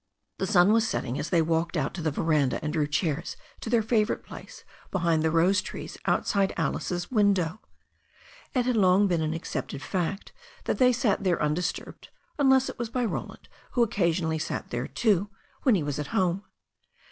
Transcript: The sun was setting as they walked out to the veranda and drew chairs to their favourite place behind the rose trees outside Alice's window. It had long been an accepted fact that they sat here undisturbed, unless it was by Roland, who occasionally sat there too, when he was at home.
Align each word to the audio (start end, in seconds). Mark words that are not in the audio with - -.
The 0.39 0.47
sun 0.47 0.73
was 0.73 0.87
setting 0.89 1.19
as 1.19 1.29
they 1.29 1.43
walked 1.43 1.77
out 1.77 1.93
to 1.93 2.01
the 2.01 2.09
veranda 2.09 2.59
and 2.63 2.73
drew 2.73 2.87
chairs 2.87 3.37
to 3.59 3.69
their 3.69 3.83
favourite 3.83 4.23
place 4.23 4.63
behind 4.89 5.21
the 5.21 5.29
rose 5.29 5.61
trees 5.61 5.95
outside 6.07 6.55
Alice's 6.57 7.11
window. 7.11 7.59
It 8.55 8.65
had 8.65 8.75
long 8.75 9.05
been 9.05 9.21
an 9.21 9.35
accepted 9.35 9.83
fact 9.83 10.31
that 10.63 10.79
they 10.79 10.91
sat 10.91 11.23
here 11.23 11.37
undisturbed, 11.39 12.09
unless 12.39 12.67
it 12.67 12.79
was 12.79 12.89
by 12.89 13.05
Roland, 13.05 13.47
who 13.73 13.83
occasionally 13.83 14.39
sat 14.39 14.71
there 14.71 14.87
too, 14.87 15.29
when 15.61 15.75
he 15.75 15.83
was 15.83 15.99
at 15.99 16.07
home. 16.17 16.45